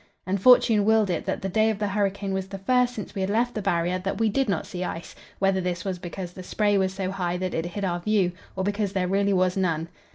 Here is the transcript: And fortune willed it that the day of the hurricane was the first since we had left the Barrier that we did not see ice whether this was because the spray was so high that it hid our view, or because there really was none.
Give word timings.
And 0.25 0.41
fortune 0.41 0.83
willed 0.83 1.11
it 1.11 1.25
that 1.27 1.43
the 1.43 1.47
day 1.47 1.69
of 1.69 1.77
the 1.77 1.89
hurricane 1.89 2.33
was 2.33 2.47
the 2.47 2.57
first 2.57 2.95
since 2.95 3.13
we 3.13 3.21
had 3.21 3.29
left 3.29 3.53
the 3.53 3.61
Barrier 3.61 3.99
that 3.99 4.17
we 4.17 4.29
did 4.29 4.49
not 4.49 4.65
see 4.65 4.83
ice 4.83 5.13
whether 5.37 5.61
this 5.61 5.85
was 5.85 5.99
because 5.99 6.33
the 6.33 6.41
spray 6.41 6.75
was 6.75 6.91
so 6.91 7.11
high 7.11 7.37
that 7.37 7.53
it 7.53 7.67
hid 7.67 7.85
our 7.85 7.99
view, 7.99 8.31
or 8.55 8.63
because 8.63 8.93
there 8.93 9.07
really 9.07 9.31
was 9.33 9.55
none. 9.55 9.89